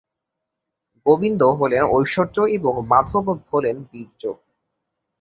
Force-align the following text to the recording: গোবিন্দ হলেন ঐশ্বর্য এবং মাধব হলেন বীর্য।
গোবিন্দ 1.05 1.41
হলেন 1.59 1.83
ঐশ্বর্য 1.91 2.37
এবং 2.57 2.73
মাধব 2.87 3.25
হলেন 3.49 3.75
বীর্য। 3.91 4.21